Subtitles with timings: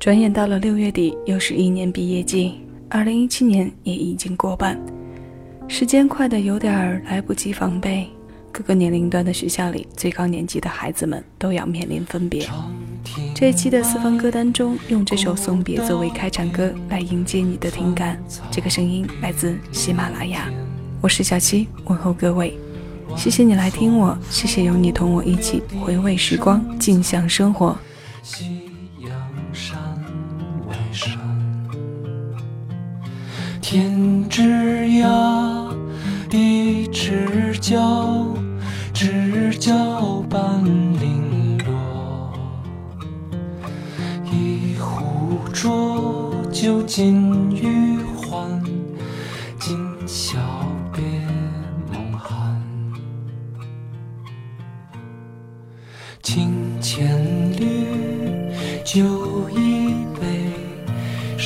[0.00, 4.80] 转眼到了六月底，又是一年毕业季，二零一七年也已经过半，
[5.68, 8.08] 时间快得有点儿来不及防备。
[8.50, 12.48] 各个年龄段的学校里，最高年级的孩子们都要面临分别。
[13.34, 18.18] 这一期的四方歌单中，用这首《送别》作为开场歌，来迎接你的听感。
[18.50, 20.50] 这个声音来自喜马拉雅，
[21.02, 22.58] 我是小七，问候各位，
[23.18, 27.76] 谢谢你来听我，谢谢有你同我一起回味时光，静享生活。
[28.22, 28.62] 夕
[29.02, 29.12] 阳
[29.52, 29.78] 山
[33.60, 34.42] 天之
[35.02, 35.72] 涯，
[36.28, 38.26] 地之角，
[38.92, 42.32] 知交半零落。
[44.32, 47.79] 一壶浊酒尽余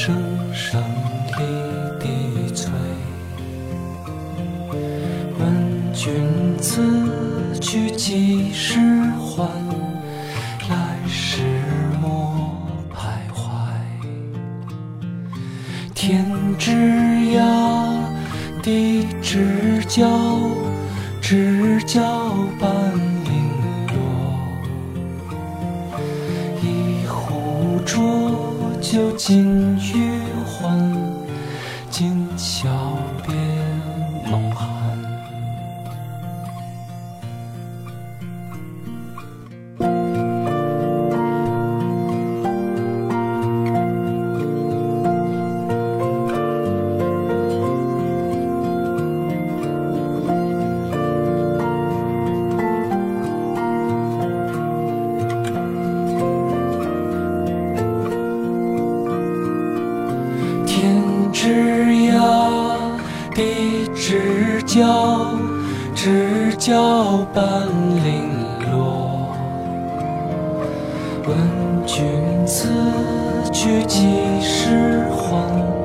[0.05, 0.15] 声
[0.53, 0.85] 声
[1.29, 1.39] 滴
[1.99, 2.71] 滴催，
[5.39, 6.83] 问君此
[7.59, 8.79] 去几时
[9.19, 9.24] 回？
[66.05, 67.67] 知交半
[68.05, 68.29] 零
[68.71, 69.35] 落。
[71.27, 72.05] 问君
[72.47, 72.69] 此
[73.51, 74.05] 去几
[74.43, 75.84] 时还？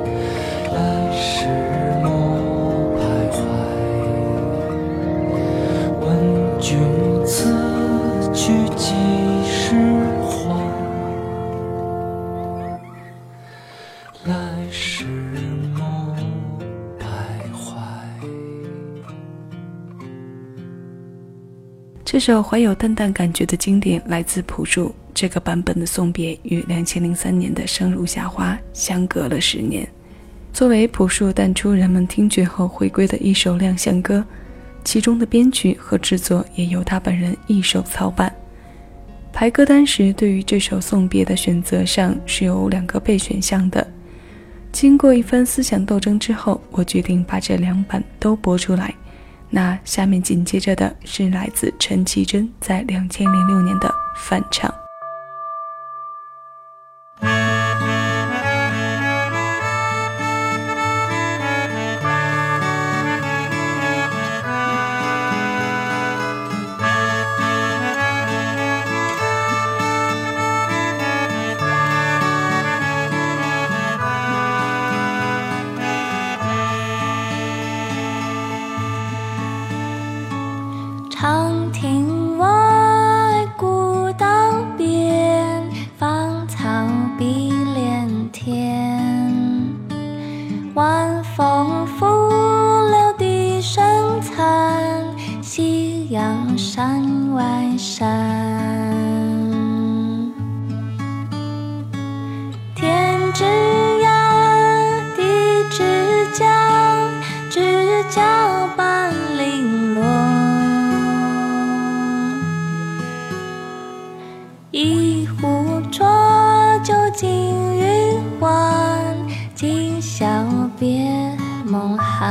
[22.20, 24.94] 这首怀有淡淡感觉的经典来自朴树。
[25.14, 29.88] 这个版本的送别与两千零三年的《生如夏花》相隔了十年。
[30.52, 34.22] 作为朴树淡出人们听觉后回归的一首亮相歌，
[34.84, 38.30] 其中的编曲和制作也由他本人一手操办。
[39.32, 43.84] 排歌单时，对于这首送别的选择上是有两个备选项的。
[44.70, 48.94] 经过一番思想斗争之后，我决定把这两版都播出来。
[49.50, 54.79] 那下面紧接着的是来自陈绮贞在两千零六年的翻唱。
[90.74, 95.04] 晚风拂柳笛声残
[95.42, 98.29] 夕阳山外山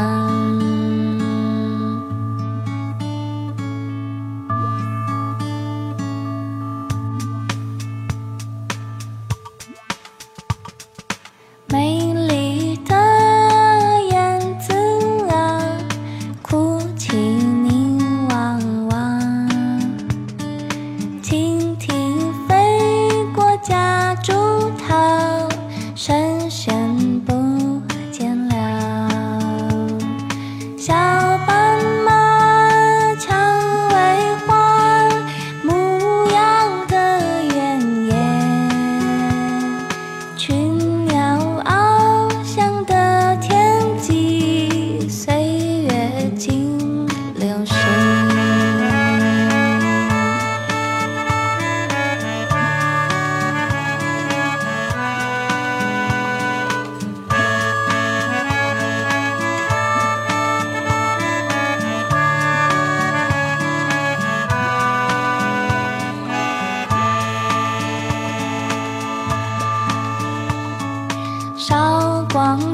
[0.10, 0.69] 아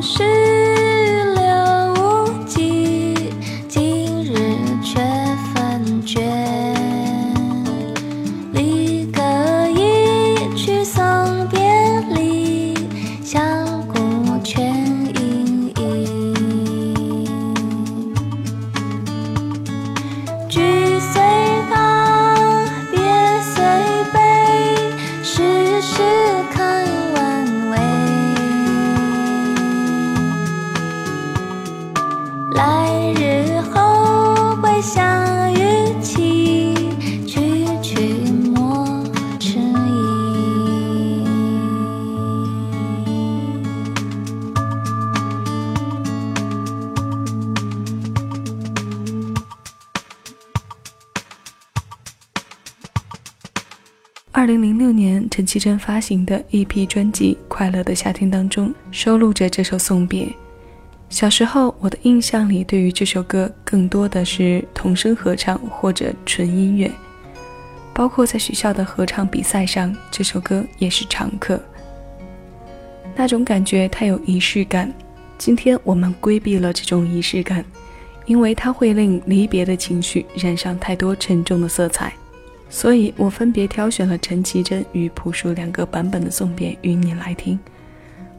[0.01, 0.55] 是
[55.35, 60.23] 陈绮贞发行的 EP 专辑《快乐的夏天》当中收录着这首《送别》。
[61.09, 66.89] 小时候，我的印象里，对于这首歌更多的是童声合唱或者纯音乐，
[67.93, 71.61] 包括在学校的合唱比赛上，这首歌也是常客。
[73.13, 74.89] 那种感觉太有仪式感。
[75.37, 77.65] 今天我们规避了这种仪式感，
[78.25, 82.13] 因为它会令离别的情绪染上太多沉重的色彩。
[82.69, 87.57] 所以我分别挑选了陈绮贞与朴树两个版本的送别与你来听，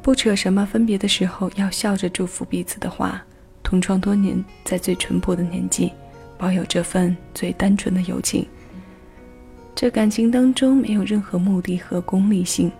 [0.02, 3.25] 不扯什么分别的时候要笑着祝福彼此的话，
[3.62, 5.93] 同窗多年，在最淳朴的年纪，
[6.37, 8.46] 保有这份最单纯的友情。
[9.75, 12.70] 这感情当中没有任何目的和功利性，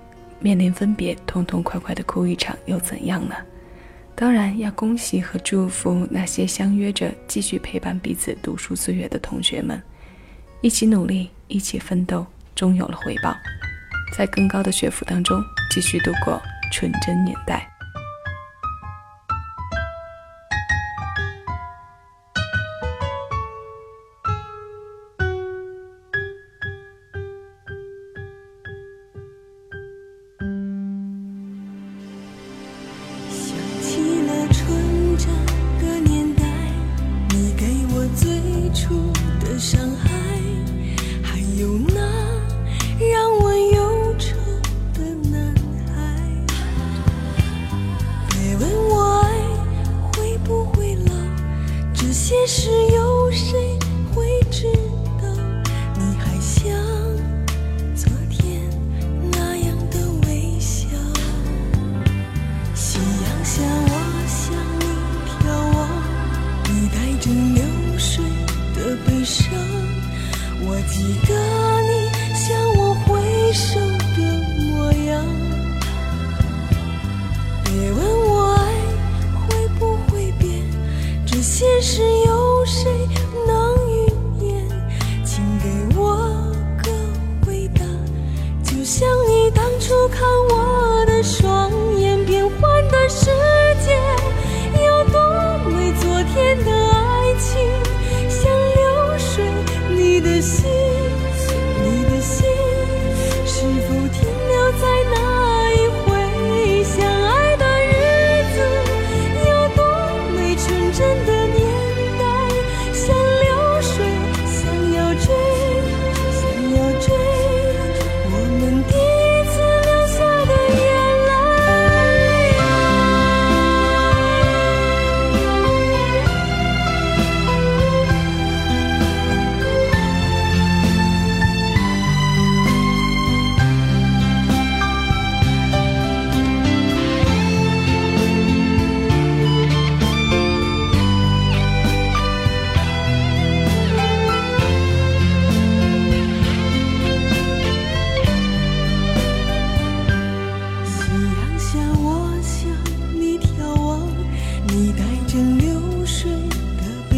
[0.41, 3.35] 面临分别，痛痛快快的哭一场又怎样呢？
[4.15, 9.81] 当然要恭喜和祝福那些相约着继续陪伴彼此读书岁月的同学们。
[10.63, 13.35] 一起努力，一起奋斗，终有了回报，
[14.17, 16.41] 在更高的学府当中继续度过
[16.73, 17.76] 纯真年代。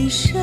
[0.09, 0.38] 是。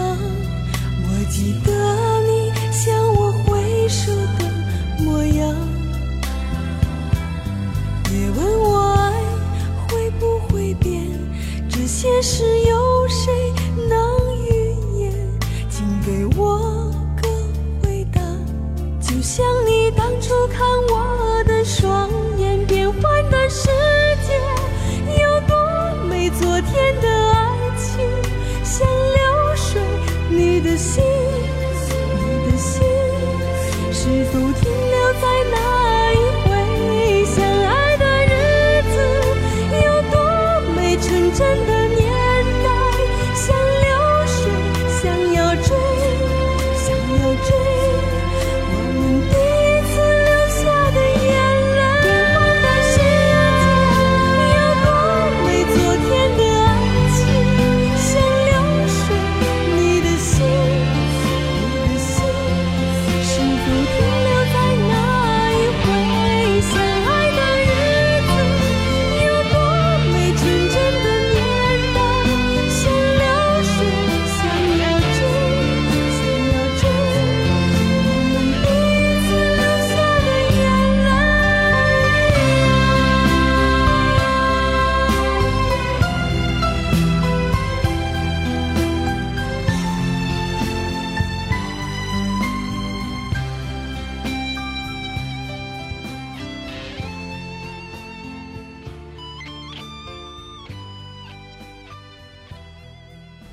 [34.31, 35.74] 不停留在那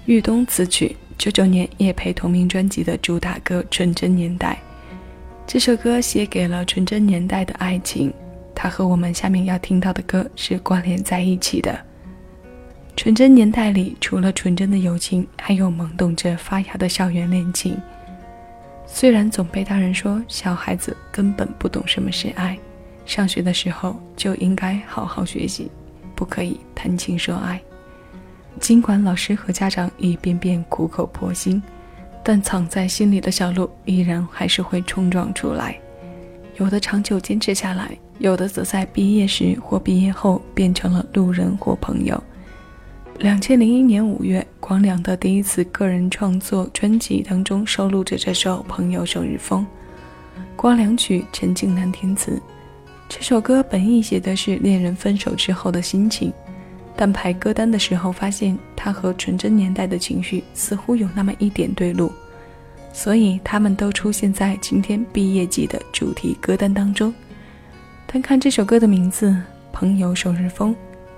[0.07, 4.59] 豫东词曲，九九年叶培同名专辑的主打歌《纯真年代》。
[5.47, 8.13] 这首歌写给了纯真年代的爱情，
[8.53, 11.79] 它和我们下面要听到的歌是关联在一起的。
[12.97, 17.81] 纯真年代里，除了纯真的友情，还有懵懂着发芽的校园恋情。
[18.85, 22.59] 虽然总被大人说小孩子根本不懂什么是爱，
[23.07, 25.71] 上学的时候就应该好好学习，
[26.17, 27.63] 不可以谈情说爱。
[28.63, 31.61] 尽管老师和家长一遍遍苦口婆心，
[32.23, 35.77] 但藏在心里的小鹿依然还是会冲撞出来。
[36.59, 37.91] 有的长久坚持下来，
[38.21, 42.23] 有的则在毕业时或毕业后变成了路人或朋友。
[43.19, 49.67] 两千零一年五月，光良的第一次个人创作专辑当中收录着这首《朋友首日风》，
[50.55, 52.41] 光良曲，陈静南填词。
[53.09, 56.33] 这首歌本意写的是恋人分手之后的心情，
[56.97, 62.13] 但排歌单的时候发现他和纯真年代的情绪似乎有那么一点对路，
[62.93, 67.13] 所以他们都出现在今天毕业季的主题歌单当中。
[68.07, 69.31] 单看这首歌的名字
[69.73, 70.73] 《朋友首日风》。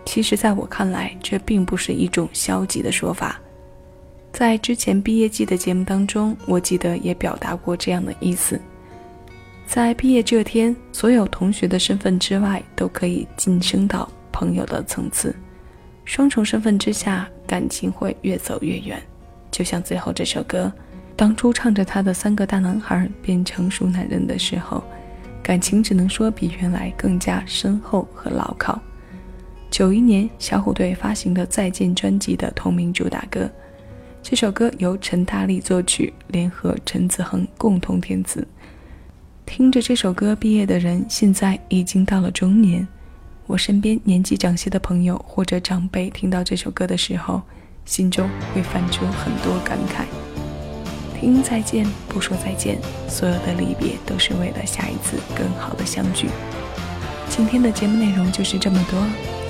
[0.06, 3.40] 其实，在我看来，这并不是一种消极的说法。
[4.32, 8.60] 在之前毕业季的节目当中，我记得也表达过这样的意思：
[9.66, 15.34] 在毕业这天，所有同学的身份之外，都可以晋升到朋友的层次。
[16.04, 19.02] 双重身份之下，感情会越走越远。
[19.50, 20.72] 就像最后这首歌，
[21.16, 24.82] 当初唱着他的三个大男孩变成熟男人的时候，
[25.42, 28.80] 感情只能说比原来更加深厚和牢靠。
[29.70, 33.50] 九一年，小虎队发行的《再见》专辑的同名主打歌，
[34.22, 38.46] 这首歌由陈大力作曲，联合陈子恒共同填词。
[39.46, 42.86] 听着这首歌毕业的人，现在已经到了中年。
[43.46, 47.42] 我身边年纪长些的朋友或者长辈，听到这首歌的时候，
[47.84, 50.04] 心中会泛出很多感慨。
[51.20, 56.28] 听再见，不说再见，所有的离别都是为了下一次更好的相聚。
[57.28, 58.98] 今天的节目内容就是这么多。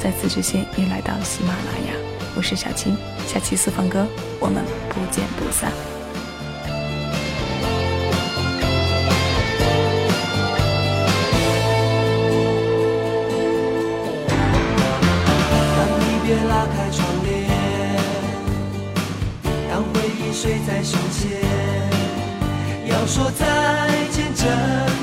[0.01, 1.95] 在此之前，也来到喜马拉雅，
[2.37, 2.97] 我是小青，
[3.27, 4.07] 下期私房歌，
[4.41, 5.94] 我们不见不散。
[23.15, 24.94] 说再见真